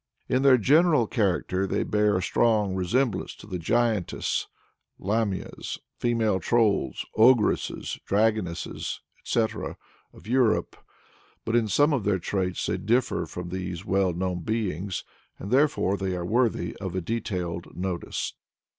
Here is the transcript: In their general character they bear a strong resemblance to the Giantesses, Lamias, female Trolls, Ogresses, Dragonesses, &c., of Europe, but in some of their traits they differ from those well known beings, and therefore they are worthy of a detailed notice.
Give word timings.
In 0.27 0.41
their 0.41 0.57
general 0.57 1.05
character 1.05 1.67
they 1.67 1.83
bear 1.83 2.17
a 2.17 2.23
strong 2.23 2.73
resemblance 2.73 3.35
to 3.35 3.45
the 3.45 3.59
Giantesses, 3.59 4.47
Lamias, 4.99 5.77
female 5.99 6.39
Trolls, 6.39 7.05
Ogresses, 7.15 7.99
Dragonesses, 8.07 8.99
&c., 9.23 9.39
of 9.41 10.25
Europe, 10.25 10.75
but 11.45 11.55
in 11.55 11.67
some 11.67 11.93
of 11.93 12.03
their 12.03 12.17
traits 12.17 12.65
they 12.65 12.77
differ 12.77 13.27
from 13.27 13.49
those 13.49 13.85
well 13.85 14.11
known 14.11 14.39
beings, 14.39 15.03
and 15.37 15.51
therefore 15.51 15.97
they 15.97 16.15
are 16.15 16.25
worthy 16.25 16.75
of 16.77 16.95
a 16.95 17.01
detailed 17.01 17.77
notice. 17.77 18.33